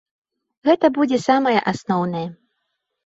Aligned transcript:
Гэта 0.69 0.89
будзе 0.97 1.19
самае 1.27 1.55
асноўнае. 1.75 2.27